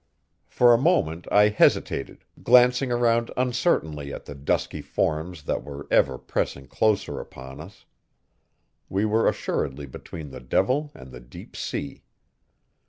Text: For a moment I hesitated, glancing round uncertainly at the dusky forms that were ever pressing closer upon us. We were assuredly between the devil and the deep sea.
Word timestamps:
For 0.47 0.73
a 0.73 0.79
moment 0.81 1.27
I 1.31 1.49
hesitated, 1.49 2.25
glancing 2.41 2.89
round 2.89 3.29
uncertainly 3.37 4.11
at 4.11 4.25
the 4.25 4.33
dusky 4.33 4.81
forms 4.81 5.43
that 5.43 5.63
were 5.63 5.87
ever 5.91 6.17
pressing 6.17 6.65
closer 6.65 7.19
upon 7.19 7.61
us. 7.61 7.85
We 8.89 9.05
were 9.05 9.27
assuredly 9.29 9.85
between 9.85 10.31
the 10.31 10.39
devil 10.39 10.89
and 10.95 11.11
the 11.11 11.19
deep 11.19 11.55
sea. 11.55 12.03